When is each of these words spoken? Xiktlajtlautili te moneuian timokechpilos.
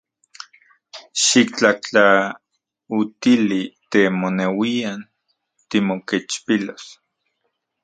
Xiktlajtlautili 1.25 3.61
te 3.91 4.01
moneuian 4.23 4.99
timokechpilos. 5.69 6.83